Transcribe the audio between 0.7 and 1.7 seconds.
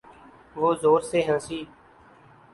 زور سے ہنسی۔